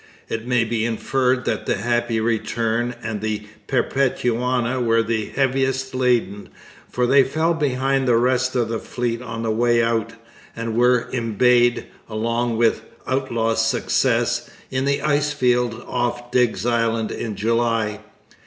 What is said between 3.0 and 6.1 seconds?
and the Perpetuana were the heaviest